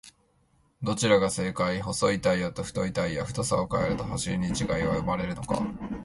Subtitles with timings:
[0.81, 1.79] どちらが正解!?
[1.79, 4.53] 細いタイヤと太いタイヤ、太さを変えると走りに違い
[4.87, 5.61] は生まれるのか？